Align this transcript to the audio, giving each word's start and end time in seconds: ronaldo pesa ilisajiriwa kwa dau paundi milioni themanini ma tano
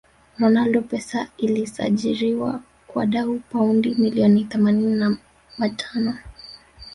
ronaldo 0.39 0.81
pesa 0.81 1.27
ilisajiriwa 1.37 2.63
kwa 2.87 3.05
dau 3.05 3.39
paundi 3.39 3.95
milioni 3.95 4.43
themanini 4.43 5.17
ma 5.57 5.69
tano 5.69 6.17